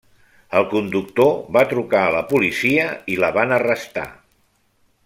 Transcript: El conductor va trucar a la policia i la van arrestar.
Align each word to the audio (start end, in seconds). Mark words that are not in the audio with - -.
El 0.59 0.63
conductor 0.71 1.29
va 1.57 1.63
trucar 1.75 2.01
a 2.07 2.15
la 2.17 2.25
policia 2.33 2.89
i 3.17 3.21
la 3.25 3.31
van 3.39 3.57
arrestar. 3.61 4.09